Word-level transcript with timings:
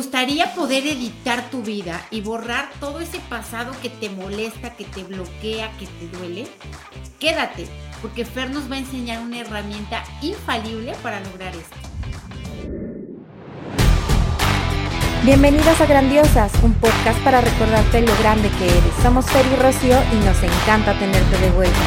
gustaría 0.00 0.54
poder 0.54 0.86
editar 0.86 1.50
tu 1.50 1.60
vida 1.62 2.06
y 2.10 2.22
borrar 2.22 2.70
todo 2.80 3.00
ese 3.00 3.20
pasado 3.28 3.72
que 3.82 3.90
te 3.90 4.08
molesta, 4.08 4.74
que 4.74 4.86
te 4.86 5.04
bloquea, 5.04 5.70
que 5.78 5.84
te 5.84 6.16
duele? 6.16 6.46
Quédate, 7.18 7.66
porque 8.00 8.24
Fer 8.24 8.48
nos 8.48 8.70
va 8.70 8.76
a 8.76 8.78
enseñar 8.78 9.20
una 9.20 9.40
herramienta 9.40 10.02
infalible 10.22 10.94
para 11.02 11.20
lograr 11.20 11.54
esto. 11.54 11.76
Bienvenidas 15.22 15.78
a 15.78 15.84
Grandiosas, 15.84 16.50
un 16.62 16.72
podcast 16.72 17.22
para 17.22 17.42
recordarte 17.42 18.00
lo 18.00 18.16
grande 18.20 18.48
que 18.58 18.64
eres. 18.64 18.94
Somos 19.02 19.26
Fer 19.26 19.44
y 19.52 19.56
Rocío 19.56 19.98
y 20.14 20.24
nos 20.24 20.42
encanta 20.42 20.98
tenerte 20.98 21.38
de 21.40 21.50
vuelta. 21.50 21.78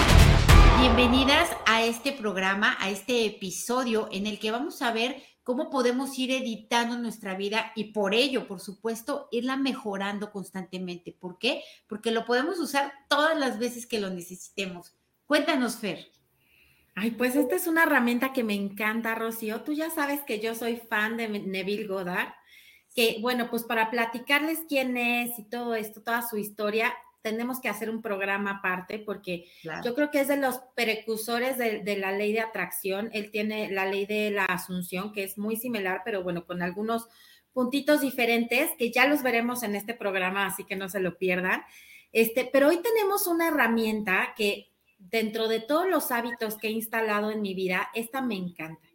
Bienvenidas 0.79 1.49
a 1.65 1.81
este 1.81 2.11
programa, 2.11 2.77
a 2.79 2.91
este 2.91 3.25
episodio 3.25 4.07
en 4.11 4.27
el 4.27 4.37
que 4.37 4.51
vamos 4.51 4.83
a 4.83 4.91
ver 4.91 5.32
cómo 5.43 5.69
podemos 5.69 6.17
ir 6.17 6.31
editando 6.31 6.97
nuestra 6.97 7.35
vida 7.35 7.71
y 7.75 7.91
por 7.91 8.13
ello, 8.13 8.47
por 8.47 8.59
supuesto, 8.59 9.27
irla 9.31 9.57
mejorando 9.57 10.31
constantemente. 10.31 11.15
¿Por 11.17 11.37
qué? 11.37 11.63
Porque 11.87 12.11
lo 12.11 12.25
podemos 12.25 12.59
usar 12.59 12.93
todas 13.09 13.37
las 13.37 13.59
veces 13.59 13.85
que 13.85 13.99
lo 13.99 14.09
necesitemos. 14.09 14.95
Cuéntanos, 15.25 15.77
Fer. 15.77 16.11
Ay, 16.95 17.11
pues 17.11 17.35
esta 17.35 17.55
es 17.55 17.67
una 17.67 17.83
herramienta 17.83 18.33
que 18.33 18.43
me 18.43 18.53
encanta, 18.53 19.15
Rocío. 19.15 19.61
Tú 19.61 19.73
ya 19.73 19.89
sabes 19.89 20.21
que 20.21 20.39
yo 20.39 20.55
soy 20.55 20.77
fan 20.77 21.17
de 21.17 21.27
Neville 21.27 21.87
Goddard 21.87 22.33
que 22.95 23.17
bueno, 23.21 23.49
pues 23.49 23.63
para 23.63 23.89
platicarles 23.89 24.59
quién 24.67 24.97
es 24.97 25.37
y 25.39 25.43
todo 25.43 25.75
esto, 25.75 26.01
toda 26.01 26.21
su 26.21 26.37
historia, 26.37 26.93
tenemos 27.23 27.61
que 27.61 27.69
hacer 27.69 27.89
un 27.89 28.01
programa 28.01 28.59
aparte 28.59 28.99
porque 28.99 29.45
yo 29.83 29.95
creo 29.95 30.11
que 30.11 30.19
es 30.19 30.27
de 30.27 30.35
los 30.35 30.59
precursores 30.75 31.57
de, 31.57 31.97
la 31.97 32.11
ley 32.11 32.33
de 32.33 32.41
atracción. 32.41 33.09
Él 33.13 33.31
tiene 33.31 33.71
la 33.71 33.85
ley 33.85 34.05
de 34.05 34.29
la 34.29 34.45
asunción, 34.45 35.13
que 35.13 35.23
es 35.23 35.37
muy 35.37 35.55
similar, 35.55 36.01
pero 36.03 36.21
bueno, 36.21 36.45
con 36.45 36.61
algunos 36.61 37.07
puntitos 37.53 38.01
diferentes 38.01 38.71
que 38.77 38.91
ya 38.91 39.07
los 39.07 39.23
veremos 39.23 39.63
en 39.63 39.75
este 39.75 39.93
programa, 39.93 40.45
así 40.45 40.65
que 40.65 40.75
no 40.75 40.89
se 40.89 40.99
lo 40.99 41.17
pierdan. 41.17 41.63
Este, 42.11 42.49
pero 42.51 42.67
hoy 42.67 42.81
tenemos 42.81 43.25
una 43.25 43.47
herramienta 43.47 44.33
que 44.35 44.73
dentro 44.99 45.47
de 45.47 45.61
todos 45.61 45.87
los 45.87 46.11
hábitos 46.11 46.57
que 46.57 46.67
he 46.67 46.71
instalado 46.71 47.31
en 47.31 47.41
mi 47.41 47.53
vida, 47.53 47.89
esta 47.95 48.21
me 48.21 48.35
encanta. 48.35 48.87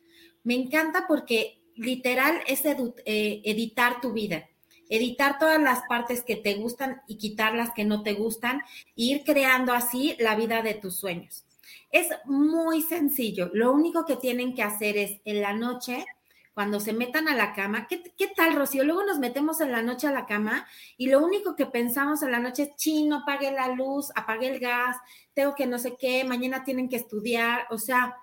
Me 0.45 0.55
encanta 0.55 1.07
porque 1.09 1.63
literal 1.77 2.43
es 2.47 2.63
eh, 2.67 3.43
editar 3.45 4.03
tu 4.03 4.13
vida, 4.13 4.48
editar 4.89 5.39
todas 5.39 5.61
las 5.61 5.83
partes 5.89 6.23
que 6.23 6.37
te 6.37 6.55
gustan 6.55 7.03
y 7.07 7.19
quitar 7.19 7.55
las 7.55 7.73
que 7.73 7.85
no 7.85 8.03
te 8.03 8.15
gustan, 8.15 8.59
e 8.59 8.63
ir 8.97 9.25
creando 9.25 9.73
así 9.73 10.17
la 10.19 10.35
vida 10.35 10.63
de 10.63 10.75
tus 10.75 10.97
sueños. 10.97 11.45
Es 11.91 12.09
muy 12.25 12.83
sencillo. 12.83 13.51
Lo 13.53 13.73
único 13.73 14.05
que 14.05 14.17
tienen 14.17 14.55
que 14.55 14.63
hacer 14.63 14.97
es 14.97 15.21
en 15.25 15.41
la 15.41 15.53
noche, 15.53 16.05
cuando 16.55 16.81
se 16.81 16.93
metan 16.93 17.29
a 17.29 17.37
la 17.37 17.55
cama, 17.55 17.87
¿qué, 17.87 18.03
¿qué, 18.17 18.27
tal, 18.27 18.57
Rocío? 18.57 18.83
Luego 18.83 19.05
nos 19.05 19.21
metemos 19.21 19.61
en 19.61 19.71
la 19.71 19.81
noche 19.81 20.09
a 20.09 20.13
la 20.13 20.27
cama 20.27 20.67
y 20.97 21.09
lo 21.09 21.25
único 21.25 21.55
que 21.55 21.67
pensamos 21.67 22.23
en 22.23 22.33
la 22.33 22.41
noche 22.41 22.65
es, 22.65 22.75
chino, 22.75 23.19
apague 23.19 23.53
la 23.53 23.69
luz, 23.69 24.11
apague 24.17 24.49
el 24.49 24.59
gas, 24.59 24.97
tengo 25.35 25.55
que 25.55 25.67
no 25.67 25.79
sé 25.79 25.97
qué, 25.97 26.25
mañana 26.25 26.65
tienen 26.65 26.89
que 26.89 26.97
estudiar. 26.97 27.67
O 27.71 27.79
sea, 27.79 28.17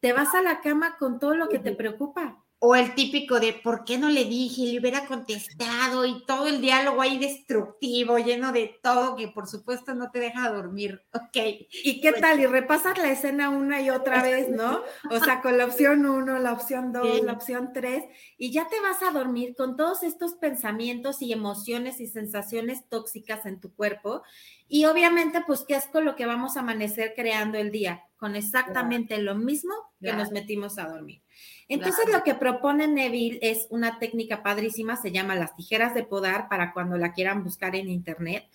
te 0.00 0.12
vas 0.12 0.34
a 0.34 0.42
la 0.42 0.60
cama 0.60 0.96
con 0.98 1.18
todo 1.18 1.34
lo 1.34 1.48
que 1.48 1.58
te 1.58 1.72
preocupa. 1.72 2.43
O 2.66 2.74
el 2.74 2.94
típico 2.94 3.40
de 3.40 3.52
por 3.52 3.84
qué 3.84 3.98
no 3.98 4.08
le 4.08 4.24
dije, 4.24 4.62
le 4.62 4.80
hubiera 4.80 5.04
contestado 5.04 6.06
y 6.06 6.24
todo 6.24 6.46
el 6.46 6.62
diálogo 6.62 7.02
ahí 7.02 7.18
destructivo, 7.18 8.16
lleno 8.16 8.52
de 8.52 8.80
todo, 8.82 9.16
que 9.16 9.28
por 9.28 9.46
supuesto 9.46 9.94
no 9.94 10.10
te 10.10 10.18
deja 10.18 10.50
dormir. 10.50 11.02
Ok. 11.14 11.36
¿Y 11.84 12.00
qué 12.00 12.12
tal? 12.12 12.40
Y 12.40 12.46
repasas 12.46 12.96
la 12.96 13.10
escena 13.10 13.50
una 13.50 13.80
y 13.80 13.90
otra 13.90 14.22
vez, 14.22 14.48
¿no? 14.48 14.82
O 15.10 15.18
sea, 15.18 15.42
con 15.42 15.58
la 15.58 15.64
opción 15.64 16.06
uno, 16.06 16.38
la 16.38 16.52
opción 16.52 16.92
dos, 16.92 17.22
la 17.22 17.32
opción 17.32 17.72
tres, 17.74 18.04
y 18.38 18.52
ya 18.52 18.68
te 18.68 18.80
vas 18.80 19.02
a 19.02 19.10
dormir 19.10 19.54
con 19.56 19.76
todos 19.76 20.02
estos 20.02 20.34
pensamientos 20.34 21.22
y 21.22 21.32
emociones 21.32 22.00
y 22.00 22.06
sensaciones 22.06 22.88
tóxicas 22.88 23.46
en 23.46 23.58
tu 23.60 23.74
cuerpo. 23.74 24.22
Y 24.68 24.84
obviamente, 24.84 25.42
pues, 25.46 25.64
¿qué 25.66 25.74
es 25.74 25.86
con 25.86 26.04
lo 26.04 26.14
que 26.14 26.26
vamos 26.26 26.56
a 26.56 26.60
amanecer 26.60 27.14
creando 27.16 27.58
el 27.58 27.70
día? 27.70 28.04
Con 28.16 28.36
exactamente 28.36 29.18
lo 29.18 29.34
mismo 29.34 29.74
que 30.00 30.12
nos 30.12 30.30
metimos 30.30 30.78
a 30.78 30.88
dormir. 30.88 31.22
Entonces 31.68 32.04
lo 32.12 32.22
que 32.22 32.34
propone 32.34 32.86
Neville 32.88 33.38
es 33.42 33.66
una 33.70 33.98
técnica 33.98 34.42
padrísima, 34.42 34.96
se 34.96 35.12
llama 35.12 35.34
las 35.34 35.56
tijeras 35.56 35.94
de 35.94 36.04
podar 36.04 36.48
para 36.48 36.72
cuando 36.72 36.96
la 36.98 37.12
quieran 37.12 37.42
buscar 37.42 37.74
en 37.74 37.88
internet. 37.88 38.48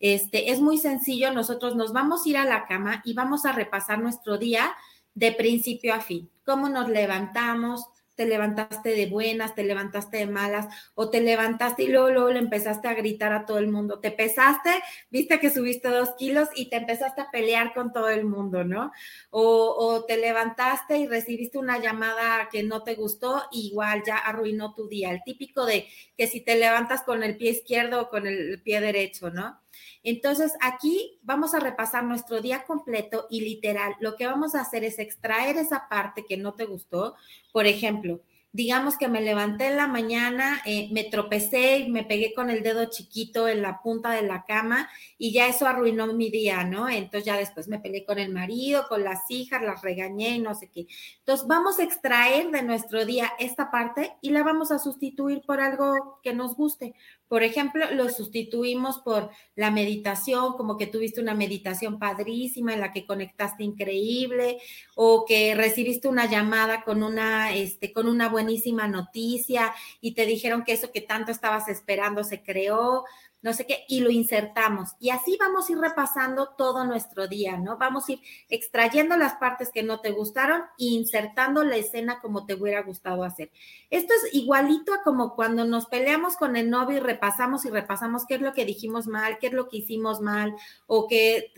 Este 0.00 0.50
es 0.50 0.60
muy 0.60 0.78
sencillo, 0.78 1.32
nosotros 1.32 1.76
nos 1.76 1.92
vamos 1.92 2.26
a 2.26 2.28
ir 2.28 2.36
a 2.36 2.44
la 2.44 2.66
cama 2.66 3.02
y 3.04 3.14
vamos 3.14 3.46
a 3.46 3.52
repasar 3.52 3.98
nuestro 3.98 4.36
día 4.36 4.74
de 5.14 5.32
principio 5.32 5.94
a 5.94 6.00
fin. 6.00 6.30
Cómo 6.44 6.68
nos 6.68 6.88
levantamos, 6.88 7.86
te 8.16 8.26
levantaste 8.26 8.90
de 8.90 9.06
buenas, 9.06 9.54
te 9.54 9.62
levantaste 9.62 10.16
de 10.16 10.26
malas, 10.26 10.66
o 10.94 11.10
te 11.10 11.20
levantaste 11.20 11.84
y 11.84 11.88
luego, 11.88 12.10
luego 12.10 12.30
le 12.30 12.38
empezaste 12.38 12.88
a 12.88 12.94
gritar 12.94 13.32
a 13.32 13.44
todo 13.44 13.58
el 13.58 13.68
mundo. 13.68 14.00
Te 14.00 14.10
pesaste, 14.10 14.70
viste 15.10 15.38
que 15.38 15.50
subiste 15.50 15.88
dos 15.88 16.10
kilos 16.18 16.48
y 16.56 16.70
te 16.70 16.76
empezaste 16.76 17.20
a 17.20 17.30
pelear 17.30 17.74
con 17.74 17.92
todo 17.92 18.08
el 18.08 18.24
mundo, 18.24 18.64
¿no? 18.64 18.90
O, 19.30 19.74
o 19.78 20.04
te 20.04 20.16
levantaste 20.16 20.98
y 20.98 21.06
recibiste 21.06 21.58
una 21.58 21.78
llamada 21.78 22.48
que 22.50 22.62
no 22.62 22.82
te 22.82 22.94
gustó, 22.94 23.44
igual 23.52 24.02
ya 24.06 24.16
arruinó 24.16 24.74
tu 24.74 24.88
día. 24.88 25.10
El 25.10 25.22
típico 25.22 25.66
de 25.66 25.86
que 26.16 26.26
si 26.26 26.40
te 26.40 26.56
levantas 26.56 27.02
con 27.02 27.22
el 27.22 27.36
pie 27.36 27.50
izquierdo 27.50 28.02
o 28.02 28.08
con 28.08 28.26
el 28.26 28.62
pie 28.62 28.80
derecho, 28.80 29.30
¿no? 29.30 29.60
Entonces, 30.02 30.54
aquí 30.60 31.18
vamos 31.22 31.54
a 31.54 31.60
repasar 31.60 32.04
nuestro 32.04 32.40
día 32.40 32.64
completo 32.64 33.26
y 33.30 33.40
literal, 33.40 33.94
lo 34.00 34.16
que 34.16 34.26
vamos 34.26 34.54
a 34.54 34.60
hacer 34.60 34.84
es 34.84 34.98
extraer 34.98 35.56
esa 35.56 35.88
parte 35.88 36.24
que 36.26 36.36
no 36.36 36.54
te 36.54 36.64
gustó. 36.64 37.14
Por 37.52 37.66
ejemplo, 37.66 38.20
digamos 38.56 38.96
que 38.96 39.06
me 39.06 39.20
levanté 39.20 39.66
en 39.66 39.76
la 39.76 39.86
mañana, 39.86 40.62
eh, 40.64 40.88
me 40.90 41.04
tropecé 41.04 41.80
y 41.80 41.90
me 41.90 42.04
pegué 42.04 42.32
con 42.32 42.48
el 42.48 42.62
dedo 42.62 42.86
chiquito 42.86 43.48
en 43.48 43.60
la 43.60 43.82
punta 43.82 44.12
de 44.12 44.22
la 44.22 44.46
cama 44.46 44.88
y 45.18 45.30
ya 45.32 45.46
eso 45.46 45.66
arruinó 45.66 46.06
mi 46.14 46.30
día, 46.30 46.64
¿no? 46.64 46.88
Entonces 46.88 47.26
ya 47.26 47.36
después 47.36 47.68
me 47.68 47.80
peleé 47.80 48.06
con 48.06 48.18
el 48.18 48.32
marido, 48.32 48.86
con 48.88 49.04
las 49.04 49.30
hijas, 49.30 49.60
las 49.60 49.82
regañé 49.82 50.36
y 50.36 50.38
no 50.38 50.54
sé 50.54 50.70
qué. 50.70 50.86
Entonces 51.18 51.46
vamos 51.46 51.78
a 51.78 51.82
extraer 51.82 52.50
de 52.50 52.62
nuestro 52.62 53.04
día 53.04 53.30
esta 53.38 53.70
parte 53.70 54.14
y 54.22 54.30
la 54.30 54.42
vamos 54.42 54.70
a 54.70 54.78
sustituir 54.78 55.42
por 55.42 55.60
algo 55.60 56.18
que 56.22 56.32
nos 56.32 56.56
guste. 56.56 56.94
Por 57.28 57.42
ejemplo, 57.42 57.90
lo 57.92 58.08
sustituimos 58.08 58.98
por 58.98 59.30
la 59.56 59.72
meditación, 59.72 60.52
como 60.52 60.76
que 60.76 60.86
tuviste 60.86 61.20
una 61.20 61.34
meditación 61.34 61.98
padrísima 61.98 62.72
en 62.72 62.80
la 62.80 62.92
que 62.92 63.04
conectaste 63.04 63.64
increíble 63.64 64.58
o 64.94 65.24
que 65.26 65.54
recibiste 65.56 66.06
una 66.06 66.26
llamada 66.26 66.84
con 66.84 67.02
una, 67.02 67.52
este, 67.52 67.92
con 67.92 68.06
una 68.06 68.28
buenísima 68.28 68.86
noticia 68.86 69.74
y 70.00 70.14
te 70.14 70.24
dijeron 70.24 70.62
que 70.62 70.72
eso 70.72 70.92
que 70.92 71.00
tanto 71.00 71.32
estabas 71.32 71.68
esperando 71.68 72.22
se 72.22 72.44
creó 72.44 73.04
no 73.46 73.52
sé 73.52 73.64
qué, 73.64 73.84
y 73.86 74.00
lo 74.00 74.10
insertamos. 74.10 74.96
Y 74.98 75.10
así 75.10 75.36
vamos 75.38 75.68
a 75.68 75.72
ir 75.72 75.78
repasando 75.78 76.48
todo 76.58 76.84
nuestro 76.84 77.28
día, 77.28 77.56
¿no? 77.56 77.78
Vamos 77.78 78.08
a 78.08 78.14
ir 78.14 78.20
extrayendo 78.48 79.16
las 79.16 79.34
partes 79.36 79.70
que 79.70 79.84
no 79.84 80.00
te 80.00 80.10
gustaron 80.10 80.62
e 80.80 80.86
insertando 80.86 81.62
la 81.62 81.76
escena 81.76 82.18
como 82.20 82.44
te 82.44 82.54
hubiera 82.54 82.82
gustado 82.82 83.22
hacer. 83.22 83.52
Esto 83.88 84.12
es 84.14 84.34
igualito 84.34 84.92
a 84.92 85.04
como 85.04 85.36
cuando 85.36 85.64
nos 85.64 85.86
peleamos 85.86 86.36
con 86.36 86.56
el 86.56 86.70
novio 86.70 86.96
y 86.96 87.00
repasamos 87.00 87.64
y 87.64 87.70
repasamos 87.70 88.26
qué 88.26 88.34
es 88.34 88.40
lo 88.40 88.52
que 88.52 88.64
dijimos 88.64 89.06
mal, 89.06 89.38
qué 89.38 89.46
es 89.46 89.52
lo 89.52 89.68
que 89.68 89.76
hicimos 89.76 90.20
mal, 90.20 90.52
o 90.88 91.06
que 91.06 91.52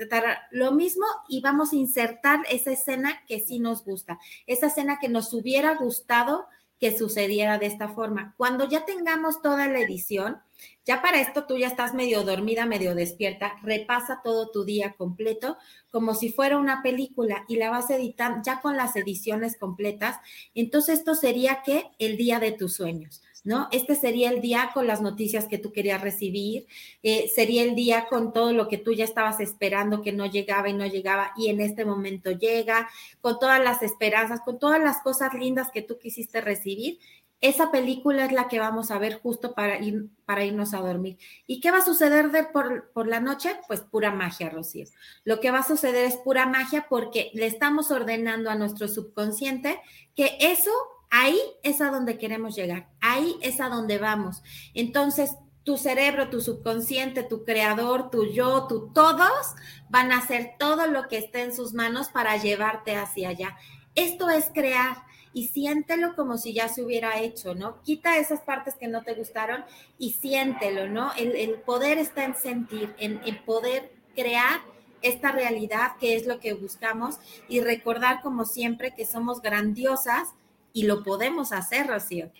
lo 0.50 0.72
mismo 0.72 1.06
y 1.26 1.41
vamos 1.41 1.72
a 1.72 1.76
insertar 1.76 2.41
esa 2.50 2.70
escena 2.70 3.25
que 3.26 3.41
sí 3.41 3.60
nos 3.60 3.82
gusta, 3.82 4.19
esa 4.47 4.66
escena 4.66 4.99
que 5.00 5.09
nos 5.09 5.32
hubiera 5.32 5.75
gustado 5.76 6.49
que 6.78 6.97
sucediera 6.97 7.59
de 7.59 7.66
esta 7.66 7.89
forma. 7.89 8.34
Cuando 8.37 8.69
ya 8.69 8.84
tengamos 8.84 9.43
toda 9.43 9.66
la 9.69 9.81
edición, 9.81 10.39
ya 10.84 11.03
para 11.03 11.21
esto 11.21 11.44
tú 11.47 11.56
ya 11.59 11.66
estás 11.66 11.94
medio 11.94 12.22
dormida, 12.25 12.66
medio 12.66 12.94
despierta, 12.94 13.56
repasa 13.62 14.21
todo 14.25 14.50
tu 14.50 14.65
día 14.65 14.94
completo 14.97 15.56
como 15.91 16.15
si 16.15 16.33
fuera 16.33 16.59
una 16.59 16.83
película 16.83 17.44
y 17.49 17.56
la 17.56 17.71
vas 17.71 17.91
a 17.91 17.97
editar 17.97 18.43
ya 18.44 18.61
con 18.61 18.77
las 18.77 18.97
ediciones 18.97 19.56
completas. 19.59 20.17
Entonces 20.55 21.00
esto 21.00 21.15
sería 21.15 21.62
que 21.62 21.91
el 21.99 22.17
día 22.17 22.41
de 22.41 22.53
tus 22.53 22.75
sueños. 22.75 23.22
¿No? 23.49 23.67
Este 23.73 23.95
sería 23.95 24.29
el 24.29 24.43
día 24.43 24.73
con 24.75 24.87
las 24.87 25.01
noticias 25.01 25.47
que 25.47 25.57
tú 25.57 25.73
querías 25.73 26.03
recibir, 26.03 26.67
eh, 27.03 27.31
sería 27.35 27.62
el 27.62 27.75
día 27.75 28.06
con 28.11 28.35
todo 28.35 28.53
lo 28.53 28.69
que 28.69 28.77
tú 28.77 28.93
ya 28.93 29.05
estabas 29.05 29.41
esperando 29.41 30.03
que 30.03 30.12
no 30.12 30.27
llegaba 30.27 30.69
y 30.69 30.75
no 30.75 30.85
llegaba 30.85 31.33
y 31.35 31.49
en 31.49 31.62
este 31.62 31.87
momento 31.87 32.31
llega, 32.31 32.91
con 33.23 33.39
todas 33.39 33.59
las 33.65 33.83
esperanzas, 33.83 34.43
con 34.43 34.59
todas 34.59 34.83
las 34.83 34.99
cosas 34.99 35.33
lindas 35.33 35.71
que 35.73 35.81
tú 35.81 35.99
quisiste 35.99 36.43
recibir. 36.43 36.99
Esa 37.41 37.71
película 37.71 38.27
es 38.27 38.33
la 38.33 38.49
que 38.49 38.59
vamos 38.59 38.91
a 38.91 38.99
ver 38.99 39.19
justo 39.19 39.55
para, 39.55 39.79
ir, 39.79 40.09
para 40.27 40.44
irnos 40.44 40.75
a 40.75 40.81
dormir. 40.81 41.17
¿Y 41.47 41.61
qué 41.61 41.71
va 41.71 41.79
a 41.79 41.85
suceder 41.85 42.31
de 42.31 42.44
por, 42.44 42.91
por 42.91 43.06
la 43.06 43.21
noche? 43.21 43.56
Pues 43.67 43.81
pura 43.81 44.12
magia, 44.12 44.51
Rocío. 44.51 44.85
Lo 45.25 45.41
que 45.41 45.51
va 45.51 45.61
a 45.61 45.67
suceder 45.67 46.05
es 46.05 46.17
pura 46.17 46.44
magia 46.47 46.87
porque 46.91 47.31
le 47.33 47.47
estamos 47.47 47.91
ordenando 47.91 48.51
a 48.51 48.56
nuestro 48.56 48.89
subconsciente 48.89 49.81
que 50.15 50.37
eso 50.39 50.71
Ahí 51.20 51.41
es 51.65 51.81
a 51.81 51.91
donde 51.91 52.17
queremos 52.17 52.55
llegar, 52.55 52.87
ahí 53.00 53.37
es 53.43 53.61
a 53.61 53.69
donde 53.69 53.99
vamos. 53.99 54.41
Entonces, 54.73 55.35
tu 55.65 55.76
cerebro, 55.76 56.31
tu 56.31 56.41
subconsciente, 56.41 57.25
tu 57.25 57.44
creador, 57.44 58.09
tu 58.09 58.26
yo, 58.26 58.69
tu 58.69 58.93
todos 58.93 59.56
van 59.88 60.12
a 60.12 60.19
hacer 60.19 60.53
todo 60.61 60.87
lo 60.87 61.09
que 61.09 61.19
esté 61.19 61.43
en 61.43 61.53
sus 61.53 61.75
manos 61.75 62.09
para 62.11 62.37
llevarte 62.37 62.94
hacia 62.94 63.31
allá. 63.31 63.56
Esto 63.97 64.31
es 64.31 64.49
crear. 64.55 65.09
y 65.35 65.49
siéntelo 65.49 66.15
como 66.15 66.38
si 66.38 66.53
ya 66.55 66.69
se 66.69 66.82
hubiera 66.82 67.20
hecho, 67.20 67.55
¿no? 67.55 67.82
Quita 67.82 68.17
esas 68.17 68.41
partes 68.41 68.76
que 68.76 68.88
no 68.88 69.03
te 69.03 69.15
gustaron 69.15 69.65
y 69.99 70.12
siéntelo, 70.12 70.88
¿no? 70.88 71.12
El, 71.15 71.55
poder 71.67 71.99
está 71.99 72.25
en 72.25 72.35
sentir, 72.35 72.94
en, 72.99 73.20
en 73.25 73.44
poder 73.44 73.93
crear 74.15 74.61
esta 75.03 75.32
realidad 75.32 75.97
que 76.00 76.15
es 76.17 76.26
lo 76.26 76.38
que 76.38 76.55
buscamos 76.55 77.19
y 77.49 77.61
recordar 77.61 78.23
como 78.23 78.44
siempre 78.44 78.94
que 78.94 79.05
somos 79.05 79.43
grandiosas 79.43 80.35
y 80.73 80.85
lo 80.85 81.03
podemos 81.03 81.53
hacer, 81.53 81.87
Rocío. 81.87 82.31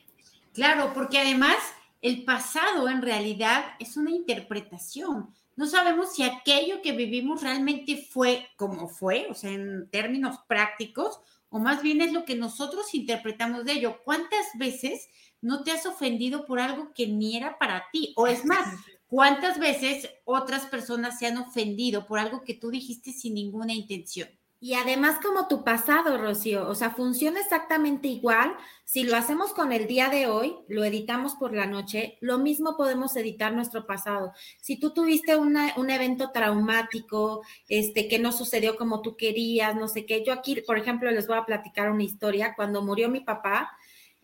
Claro, 0.53 0.93
porque 0.95 1.19
además 1.19 1.57
el 2.03 2.25
pasado 2.25 2.89
en 2.89 3.03
realidad 3.03 3.65
es 3.79 3.97
una 3.97 4.11
interpretación. 4.11 5.35
No 5.57 5.67
sabemos 5.67 6.15
si 6.15 6.23
aquello 6.23 6.83
que 6.83 6.93
vivimos 6.93 7.43
realmente 7.43 8.07
fue 8.11 8.47
como 8.57 8.89
fue, 8.89 9.27
o 9.31 9.35
sea, 9.35 9.51
en 9.51 9.89
términos 9.91 10.39
prácticos, 10.47 11.21
o 11.51 11.59
más 11.59 11.83
bien 11.83 12.01
es 12.01 12.13
lo 12.13 12.25
que 12.25 12.37
nosotros 12.37 12.95
interpretamos 12.95 13.65
de 13.65 13.73
ello. 13.73 14.01
¿Cuántas 14.05 14.47
veces 14.57 15.09
no 15.41 15.65
te 15.65 15.73
has 15.73 15.87
ofendido 15.87 16.47
por 16.47 16.61
algo 16.61 16.93
que 16.95 17.07
ni 17.07 17.37
era 17.37 17.59
para 17.59 17.87
ti? 17.93 18.13
O 18.17 18.27
es 18.27 18.45
más, 18.45 18.69
¿cuántas 19.09 19.59
veces 19.59 20.09
otras 20.25 20.67
personas 20.67 21.19
se 21.19 21.27
han 21.27 21.39
ofendido 21.39 22.07
por 22.07 22.19
algo 22.19 22.45
que 22.45 22.55
tú 22.55 22.71
dijiste 22.71 23.13
sin 23.13 23.35
ninguna 23.35 23.73
intención? 23.73 24.29
Y 24.61 24.75
además 24.75 25.21
como 25.23 25.47
tu 25.47 25.63
pasado, 25.63 26.19
Rocío, 26.19 26.69
o 26.69 26.75
sea, 26.75 26.91
funciona 26.91 27.39
exactamente 27.41 28.09
igual. 28.09 28.57
Si 28.85 29.05
lo 29.05 29.17
hacemos 29.17 29.53
con 29.53 29.71
el 29.71 29.87
día 29.87 30.09
de 30.09 30.27
hoy, 30.27 30.57
lo 30.67 30.83
editamos 30.85 31.37
por 31.37 31.55
la 31.55 31.67
noche, 31.67 32.19
lo 32.21 32.39
mismo 32.39 32.77
podemos 32.77 33.15
editar 33.15 33.53
nuestro 33.53 33.87
pasado. 33.87 34.33
Si 34.61 34.81
tú 34.81 34.93
tuviste 34.93 35.37
un 35.37 35.91
evento 35.91 36.33
traumático, 36.33 37.43
este, 37.69 38.09
que 38.09 38.19
no 38.19 38.33
sucedió 38.33 38.77
como 38.77 39.01
tú 39.01 39.17
querías, 39.17 39.77
no 39.77 39.87
sé 39.87 40.07
qué, 40.07 40.25
yo 40.25 40.33
aquí, 40.33 40.61
por 40.63 40.77
ejemplo, 40.77 41.09
les 41.13 41.29
voy 41.29 41.37
a 41.39 41.45
platicar 41.45 41.93
una 41.93 42.03
historia. 42.03 42.55
Cuando 42.57 42.83
murió 42.83 43.09
mi 43.09 43.21
papá, 43.21 43.71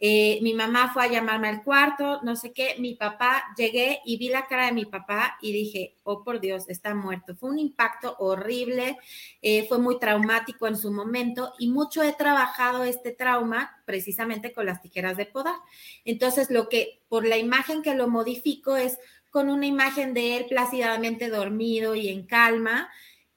eh, 0.07 0.39
mi 0.43 0.53
mamá 0.53 0.93
fue 0.93 1.05
a 1.05 1.07
llamarme 1.09 1.49
al 1.49 1.65
cuarto, 1.65 2.21
no 2.25 2.37
sé 2.37 2.53
qué, 2.53 2.75
mi 2.79 2.95
papá, 2.95 3.43
llegué 3.57 4.01
y 4.05 4.19
vi 4.19 4.29
la 4.29 4.47
cara 4.47 4.67
de 4.67 4.73
mi 4.73 4.85
papá 4.85 5.39
y 5.41 5.51
dije, 5.51 5.97
oh 6.03 6.23
por 6.23 6.41
Dios, 6.41 6.69
está 6.69 6.95
muerto. 6.95 7.35
Fue 7.35 7.49
un 7.49 7.59
impacto 7.59 8.15
horrible, 8.19 8.99
eh, 9.41 9.65
fue 9.67 9.79
muy 9.79 9.99
traumático 9.99 10.67
en 10.67 10.77
su 10.77 10.93
momento 10.93 11.55
y 11.59 11.71
mucho 11.71 12.03
he 12.03 12.13
trabajado 12.13 12.85
este 12.85 13.13
trauma 13.13 13.83
precisamente 13.87 14.53
con 14.53 14.67
las 14.67 14.83
tijeras 14.83 15.17
de 15.17 15.25
podar. 15.25 15.57
Entonces, 16.05 16.51
lo 16.51 16.69
que, 16.69 17.01
por 17.09 17.27
la 17.27 17.39
imagen 17.39 17.81
que 17.81 17.95
lo 17.95 18.07
modifico 18.07 18.77
es 18.77 18.99
con 19.31 19.49
una 19.49 19.65
imagen 19.65 20.13
de 20.13 20.37
él 20.37 20.45
plácidamente 20.51 21.31
dormido 21.31 21.95
y 21.95 22.11
en 22.11 22.27
calma 22.27 22.91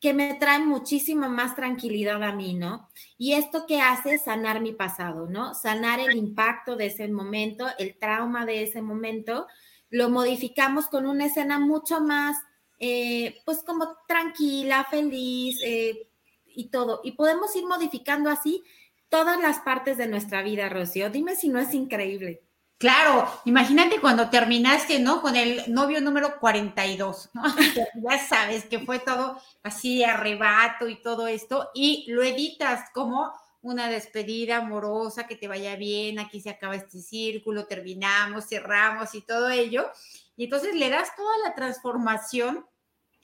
que 0.08 0.14
me 0.14 0.36
trae 0.36 0.60
muchísima 0.60 1.28
más 1.28 1.54
tranquilidad 1.58 2.24
a 2.24 2.32
mí, 2.32 2.54
¿no? 2.54 2.90
Y 3.18 3.34
esto 3.34 3.66
que 3.68 3.82
hace 3.82 4.14
es 4.14 4.22
sanar 4.22 4.62
mi 4.62 4.72
pasado, 4.72 5.28
¿no? 5.28 5.54
Sanar 5.54 6.00
el 6.00 6.16
impacto 6.16 6.78
de 6.78 6.86
ese 6.86 7.10
momento, 7.10 7.68
el 7.78 8.00
trauma 8.00 8.46
de 8.46 8.64
ese 8.64 8.82
momento, 8.82 9.48
lo 9.90 10.10
modificamos 10.10 10.88
con 10.88 11.08
una 11.08 11.26
escena 11.26 11.60
mucho 11.60 12.00
más, 12.00 12.38
eh, 12.80 13.42
pues 13.44 13.64
como 13.64 13.98
tranquila, 14.08 14.88
feliz 14.90 15.60
eh, 15.62 16.08
y 16.56 16.70
todo. 16.70 17.02
Y 17.04 17.12
podemos 17.12 17.54
ir 17.58 17.66
modificando 17.66 18.30
así 18.30 18.64
todas 19.10 19.38
las 19.42 19.60
partes 19.60 19.98
de 19.98 20.08
nuestra 20.08 20.42
vida, 20.42 20.70
Rocío. 20.70 21.10
Dime 21.10 21.36
si 21.36 21.50
no 21.50 21.60
es 21.60 21.74
increíble. 21.74 22.47
Claro, 22.78 23.28
imagínate 23.46 24.00
cuando 24.00 24.30
terminaste, 24.30 25.00
¿no? 25.00 25.20
Con 25.22 25.36
el 25.36 25.74
novio 25.74 26.00
número 26.00 26.40
42, 26.40 27.32
¿no? 27.34 27.42
ya 28.04 28.20
sabes 28.20 28.66
que 28.66 28.80
fue 28.80 29.00
todo 29.00 29.42
así 29.64 30.04
arrebato 30.04 30.88
y 30.88 31.02
todo 31.02 31.26
esto, 31.26 31.72
y 31.74 32.06
lo 32.08 32.22
editas 32.22 32.92
como 32.94 33.34
una 33.62 33.90
despedida 33.90 34.58
amorosa, 34.58 35.26
que 35.26 35.36
te 35.36 35.48
vaya 35.48 35.76
bien, 35.76 36.20
aquí 36.20 36.40
se 36.40 36.52
acaba 36.52 36.76
este 36.76 37.02
círculo, 37.02 37.66
terminamos, 37.66 38.48
cerramos 38.48 39.16
y 39.16 39.22
todo 39.22 39.50
ello. 39.50 39.88
Y 40.36 40.44
entonces 40.44 40.76
le 40.76 40.92
das 40.92 41.16
toda 41.16 41.36
la 41.44 41.56
transformación 41.56 42.64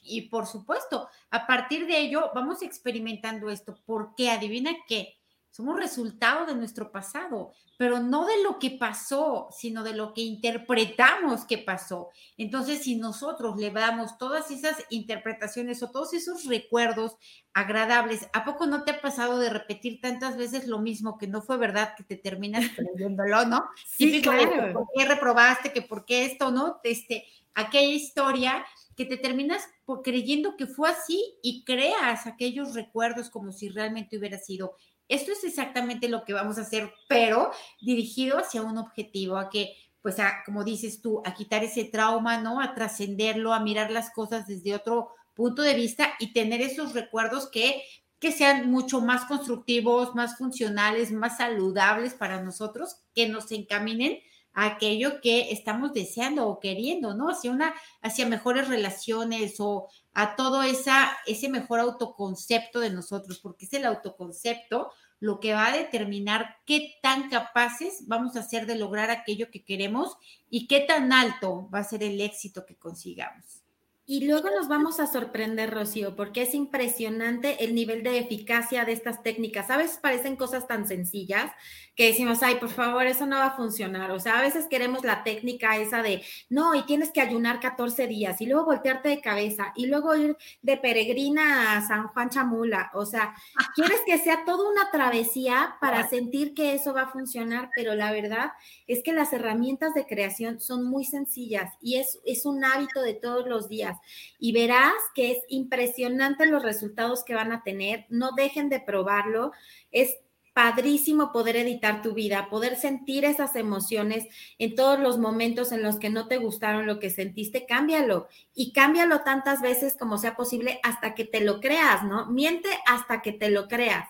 y 0.02 0.30
por 0.30 0.48
supuesto, 0.48 1.08
a 1.30 1.46
partir 1.46 1.86
de 1.86 2.00
ello 2.00 2.32
vamos 2.34 2.64
experimentando 2.64 3.50
esto. 3.50 3.78
¿Por 3.86 4.16
qué? 4.16 4.32
Adivina 4.32 4.72
qué 4.88 5.16
somos 5.54 5.80
resultado 5.80 6.48
de 6.48 6.56
nuestro 6.56 6.92
pasado, 6.92 7.54
pero 7.78 8.00
no 8.00 8.26
de 8.26 8.42
lo 8.42 8.58
que 8.58 8.72
pasó, 8.72 9.50
sino 9.52 9.84
de 9.84 9.94
lo 9.94 10.12
que 10.16 10.22
interpretamos 10.22 11.46
que 11.46 11.60
pasó. 11.60 12.10
Entonces, 12.40 12.82
si 12.82 12.96
nosotros 12.96 13.58
le 13.58 13.70
damos 13.70 14.18
todas 14.18 14.50
esas 14.50 14.84
interpretaciones 14.90 15.84
o 15.84 15.92
todos 15.92 16.16
esos 16.16 16.46
recuerdos 16.46 17.18
agradables, 17.54 18.28
¿a 18.34 18.46
poco 18.46 18.66
no 18.66 18.84
te 18.84 18.92
ha 18.92 19.02
pasado 19.02 19.38
de 19.38 19.52
repetir 19.52 20.02
tantas 20.02 20.38
veces 20.38 20.66
lo 20.66 20.80
mismo 20.80 21.20
que 21.20 21.28
no 21.28 21.44
fue 21.44 21.58
verdad 21.58 21.94
que 21.96 22.04
te 22.04 22.16
terminas 22.16 22.66
creyéndolo, 22.76 23.46
no? 23.46 23.64
Sí, 23.86 24.24
claro. 24.24 24.74
¿Por 24.74 24.88
qué 24.96 25.06
reprobaste? 25.06 25.72
Que 25.72 25.84
por 25.84 26.04
qué 26.06 26.26
esto, 26.26 26.50
no? 26.50 26.80
Este, 26.84 27.28
aquella 27.54 27.94
historia 27.94 28.66
que 28.96 29.06
te 29.06 29.18
terminas 29.18 29.68
creyendo 30.04 30.56
que 30.58 30.68
fue 30.68 30.90
así 30.90 31.36
y 31.44 31.64
creas 31.64 32.26
aquellos 32.26 32.74
recuerdos 32.74 33.30
como 33.30 33.52
si 33.52 33.70
realmente 33.70 34.18
hubiera 34.18 34.38
sido 34.38 34.76
esto 35.13 35.31
es 35.31 35.44
exactamente 35.44 36.10
lo 36.10 36.25
que 36.25 36.33
vamos 36.33 36.57
a 36.57 36.62
hacer, 36.62 36.92
pero 37.07 37.51
dirigido 37.80 38.39
hacia 38.39 38.63
un 38.63 38.77
objetivo, 38.77 39.38
a 39.38 39.50
que, 39.50 39.75
pues, 40.01 40.19
a, 40.19 40.44
como 40.45 40.63
dices 40.63 41.01
tú, 41.01 41.21
a 41.25 41.33
quitar 41.33 41.63
ese 41.63 41.86
trauma, 41.86 42.42
¿no? 42.42 42.60
A 42.60 42.74
trascenderlo, 42.74 43.54
a 43.54 43.60
mirar 43.60 43.92
las 43.92 44.10
cosas 44.12 44.48
desde 44.48 44.74
otro 44.74 45.10
punto 45.36 45.62
de 45.62 45.75
vista 45.75 46.13
y 46.19 46.33
tener 46.33 46.62
esos 46.62 46.94
recuerdos 46.94 47.50
que, 47.50 47.83
que 48.19 48.31
sean 48.31 48.71
mucho 48.71 49.01
más 49.01 49.25
constructivos, 49.25 50.15
más 50.15 50.38
funcionales, 50.38 51.12
más 51.12 51.38
saludables 51.38 52.13
para 52.13 52.42
nosotros, 52.42 52.98
que 53.13 53.27
nos 53.30 53.51
encaminen 53.51 54.19
a 54.54 54.66
aquello 54.66 55.19
que 55.21 55.51
estamos 55.51 55.94
deseando 55.94 56.48
o 56.48 56.59
queriendo, 56.59 57.16
¿no? 57.16 57.30
Hacia 57.30 57.51
una, 57.51 57.74
hacia 58.01 58.27
mejores 58.27 58.68
relaciones 58.68 59.56
o 59.59 59.89
a 60.13 60.36
todo 60.36 60.62
esa, 60.63 61.12
ese 61.25 61.50
mejor 61.50 61.80
autoconcepto 61.80 62.80
de 62.80 62.92
nosotros, 62.92 63.39
porque 63.39 63.66
es 63.66 63.74
el 63.74 63.86
autoconcepto 63.86 64.92
lo 65.24 65.40
que 65.40 65.54
va 65.54 65.68
a 65.68 65.78
determinar 65.78 66.58
qué 66.66 66.96
tan 67.02 67.30
capaces 67.30 68.04
vamos 68.08 68.36
a 68.36 68.44
ser 68.44 68.66
de 68.66 68.75
lograr 68.75 69.10
aquello 69.10 69.50
que 69.52 69.64
queremos 69.64 70.18
y 70.50 70.68
qué 70.68 70.81
tan 70.81 71.14
alto 71.14 71.70
va 71.74 71.80
a 71.80 71.86
ser 71.86 72.04
el 72.04 72.20
éxito 72.20 72.66
que 72.66 72.75
consigamos. 72.75 73.62
Y 74.06 74.28
luego 74.28 74.50
nos 74.50 74.68
vamos 74.68 75.00
a 75.00 75.08
sorprender, 75.08 75.74
Rocío, 75.74 76.18
porque 76.18 76.42
es 76.42 76.54
impresionante 76.54 77.64
el 77.64 77.74
nivel 77.74 78.04
de 78.04 78.20
eficacia 78.20 78.84
de 78.84 78.92
estas 78.92 79.24
técnicas. 79.24 79.70
A 79.70 79.78
veces 79.78 79.98
parecen 79.98 80.36
cosas 80.36 80.68
tan 80.68 80.86
sencillas 80.86 81.54
que 81.96 82.08
decimos, 82.08 82.42
ay, 82.42 82.56
por 82.56 82.70
favor, 82.70 83.06
eso 83.06 83.26
no 83.26 83.38
va 83.38 83.48
a 83.48 83.56
funcionar. 83.56 84.12
O 84.12 84.20
sea, 84.20 84.40
a 84.40 84.42
veces 84.42 84.66
queremos 84.68 85.04
la 85.04 85.24
técnica 85.24 85.78
esa 85.78 86.02
de, 86.02 86.22
no, 86.50 86.76
y 86.76 86.86
tienes 86.86 87.12
que 87.12 87.22
ayunar 87.22 87.60
14 87.60 88.08
días 88.08 88.42
y 88.42 88.48
luego 88.48 88.66
voltearte 88.66 89.10
de 89.10 89.22
cabeza 89.22 89.72
y 89.76 89.86
luego 89.86 90.16
ir 90.16 90.36
de 90.62 90.78
peregrina 90.78 91.78
a 91.78 91.88
San 91.88 92.07
Juan 92.07 92.30
Chamula. 92.30 92.92
O 92.95 93.06
sea, 93.06 93.33
quieres 93.76 94.02
que 94.06 94.18
sea 94.18 94.44
toda 94.44 94.69
una 94.69 94.90
travesía 94.92 95.78
para 95.80 96.10
sentir 96.10 96.54
que 96.54 96.74
eso 96.74 96.94
va 96.94 97.04
a 97.04 97.12
funcionar, 97.12 97.69
pero 97.76 97.95
la 97.95 98.12
verdad 98.12 98.52
es 98.88 99.04
que 99.04 99.14
las 99.14 99.31
herramientas 99.31 99.94
de 99.94 100.06
creación 100.06 100.60
son 100.60 100.83
muy 100.83 101.06
sencillas 101.06 101.74
y 101.80 101.98
es, 101.98 102.19
es 102.26 102.45
un 102.45 102.66
hábito 102.66 103.02
de 103.02 103.14
todos 103.14 103.48
los 103.48 103.69
días 103.69 103.93
y 104.40 104.52
verás 104.52 104.94
que 105.16 105.31
es 105.31 105.40
impresionante 105.50 106.45
los 106.45 106.64
resultados 106.64 107.23
que 107.23 107.35
van 107.35 107.52
a 107.52 107.64
tener. 107.64 108.06
No 108.09 108.31
dejen 108.35 108.69
de 108.69 108.80
probarlo. 108.80 109.52
Es 109.92 110.18
padrísimo 110.54 111.31
poder 111.31 111.56
editar 111.56 112.02
tu 112.02 112.14
vida, 112.14 112.47
poder 112.50 112.76
sentir 112.76 113.26
esas 113.26 113.56
emociones 113.56 114.28
en 114.59 114.76
todos 114.76 115.00
los 115.00 115.18
momentos 115.18 115.71
en 115.71 115.81
los 115.81 115.97
que 115.97 116.09
no 116.09 116.28
te 116.28 116.38
gustaron 116.38 116.85
lo 116.85 117.00
que 117.00 117.09
sentiste, 117.09 117.66
cámbialo 117.66 118.28
y 118.54 118.71
cámbialo 118.71 119.21
tantas 119.21 119.62
veces 119.62 119.97
como 119.97 120.18
sea 120.18 120.35
posible 120.35 120.80
hasta 120.83 121.16
que 121.16 121.26
te 121.26 121.42
lo 121.42 121.59
creas, 121.59 122.04
¿no? 122.04 122.28
Miente 122.28 122.69
hasta 122.85 123.21
que 123.21 123.31
te 123.31 123.50
lo 123.50 123.68
creas. 123.68 124.07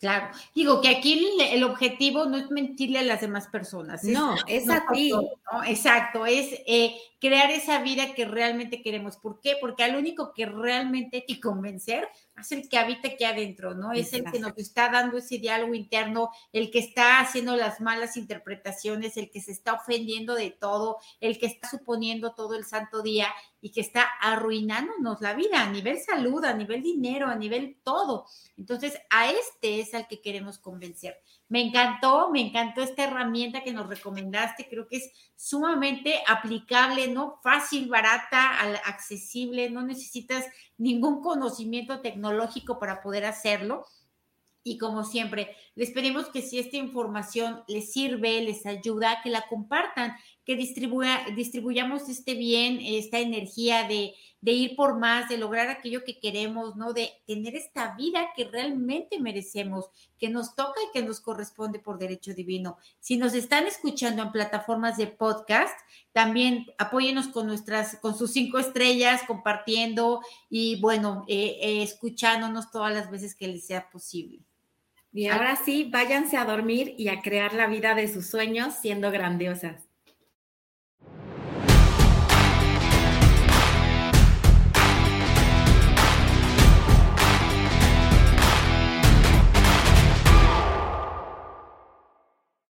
Claro, 0.00 0.30
digo 0.54 0.80
que 0.80 0.88
aquí 0.88 1.28
el, 1.52 1.62
objetivo 1.62 2.24
no 2.24 2.38
es 2.38 2.50
mentirle 2.50 3.00
a 3.00 3.02
las 3.02 3.20
demás 3.20 3.48
personas. 3.48 4.02
No, 4.02 4.34
es, 4.46 4.66
a 4.70 4.86
ti. 4.90 5.12
Exacto, 5.66 6.24
es 6.24 6.58
eh, 6.66 6.96
crear 7.20 7.50
esa 7.50 7.82
vida 7.82 8.14
que 8.14 8.24
realmente 8.24 8.80
queremos. 8.80 9.18
¿Por 9.18 9.40
qué? 9.40 9.58
Porque 9.60 9.84
al 9.84 9.96
único 9.96 10.32
que 10.32 10.46
realmente 10.46 11.18
hay 11.18 11.26
que 11.26 11.38
convencer 11.38 12.08
es 12.40 12.52
el 12.52 12.68
que 12.68 12.78
habita 12.78 13.08
aquí 13.08 13.24
adentro, 13.24 13.74
¿no? 13.74 13.92
Es 13.92 14.12
el 14.12 14.24
que 14.30 14.38
nos 14.38 14.56
está 14.56 14.90
dando 14.90 15.18
ese 15.18 15.38
diálogo 15.38 15.74
interno, 15.74 16.30
el 16.52 16.70
que 16.70 16.78
está 16.78 17.20
haciendo 17.20 17.56
las 17.56 17.80
malas 17.80 18.16
interpretaciones, 18.16 19.16
el 19.16 19.30
que 19.30 19.40
se 19.40 19.52
está 19.52 19.74
ofendiendo 19.74 20.34
de 20.34 20.50
todo, 20.50 20.98
el 21.20 21.38
que 21.38 21.46
está 21.46 21.68
suponiendo 21.68 22.34
todo 22.34 22.54
el 22.54 22.64
santo 22.64 23.02
día 23.02 23.28
y 23.60 23.70
que 23.70 23.80
está 23.80 24.08
arruinándonos 24.20 25.20
la 25.20 25.34
vida 25.34 25.62
a 25.62 25.70
nivel 25.70 25.98
salud, 26.00 26.44
a 26.44 26.54
nivel 26.54 26.82
dinero, 26.82 27.28
a 27.28 27.36
nivel 27.36 27.78
todo. 27.82 28.26
Entonces, 28.56 28.98
a 29.10 29.30
este 29.30 29.80
es 29.80 29.94
al 29.94 30.08
que 30.08 30.20
queremos 30.20 30.58
convencer. 30.58 31.20
Me 31.50 31.60
encantó, 31.60 32.30
me 32.30 32.40
encantó 32.40 32.80
esta 32.80 33.02
herramienta 33.02 33.64
que 33.64 33.72
nos 33.72 33.88
recomendaste, 33.88 34.68
creo 34.70 34.86
que 34.86 34.98
es 34.98 35.10
sumamente 35.34 36.22
aplicable, 36.28 37.08
¿no? 37.08 37.40
Fácil, 37.42 37.88
barata, 37.88 38.60
accesible, 38.86 39.68
no 39.68 39.82
necesitas 39.82 40.46
ningún 40.78 41.20
conocimiento 41.20 42.00
tecnológico 42.00 42.78
para 42.78 43.02
poder 43.02 43.24
hacerlo. 43.24 43.84
Y 44.62 44.78
como 44.78 45.02
siempre, 45.02 45.56
les 45.74 45.90
pedimos 45.90 46.28
que 46.28 46.40
si 46.40 46.60
esta 46.60 46.76
información 46.76 47.64
les 47.66 47.92
sirve, 47.92 48.40
les 48.42 48.64
ayuda, 48.64 49.20
que 49.22 49.30
la 49.30 49.48
compartan, 49.48 50.14
que 50.50 50.56
distribuya, 50.56 51.26
distribuyamos 51.36 52.08
este 52.08 52.34
bien, 52.34 52.80
esta 52.82 53.20
energía 53.20 53.86
de, 53.86 54.14
de 54.40 54.50
ir 54.50 54.74
por 54.74 54.98
más, 54.98 55.28
de 55.28 55.38
lograr 55.38 55.68
aquello 55.68 56.02
que 56.02 56.18
queremos, 56.18 56.74
¿no? 56.74 56.92
De 56.92 57.08
tener 57.24 57.54
esta 57.54 57.94
vida 57.94 58.30
que 58.34 58.46
realmente 58.46 59.20
merecemos, 59.20 59.90
que 60.18 60.28
nos 60.28 60.56
toca 60.56 60.80
y 60.82 60.92
que 60.92 61.06
nos 61.06 61.20
corresponde 61.20 61.78
por 61.78 62.00
derecho 62.00 62.34
divino. 62.34 62.78
Si 62.98 63.16
nos 63.16 63.34
están 63.34 63.68
escuchando 63.68 64.24
en 64.24 64.32
plataformas 64.32 64.96
de 64.96 65.06
podcast, 65.06 65.78
también 66.10 66.66
apóyenos 66.78 67.28
con 67.28 67.46
nuestras, 67.46 67.98
con 67.98 68.18
sus 68.18 68.32
cinco 68.32 68.58
estrellas, 68.58 69.22
compartiendo 69.28 70.20
y 70.48 70.80
bueno, 70.80 71.24
eh, 71.28 71.58
eh, 71.62 71.82
escuchándonos 71.84 72.72
todas 72.72 72.92
las 72.92 73.08
veces 73.08 73.36
que 73.36 73.46
les 73.46 73.68
sea 73.68 73.88
posible. 73.88 74.40
Y 75.12 75.28
ahora 75.28 75.54
sí, 75.54 75.88
váyanse 75.92 76.36
a 76.36 76.44
dormir 76.44 76.96
y 76.98 77.06
a 77.06 77.22
crear 77.22 77.54
la 77.54 77.68
vida 77.68 77.94
de 77.94 78.12
sus 78.12 78.26
sueños 78.26 78.74
siendo 78.74 79.12
grandiosas. 79.12 79.89